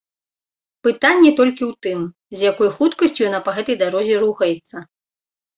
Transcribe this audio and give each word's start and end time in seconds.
Пытанне 0.87 1.31
толькі 1.41 1.63
ў 1.69 1.77
тым, 1.87 1.99
з 2.37 2.49
якой 2.51 2.71
хуткасцю 2.79 3.21
яна 3.29 3.39
па 3.51 3.55
гэтай 3.59 3.75
дарозе 3.83 4.15
рухаецца. 4.25 4.77